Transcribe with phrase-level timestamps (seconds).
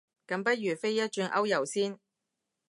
[0.25, 1.99] 咁不如飛一轉歐遊先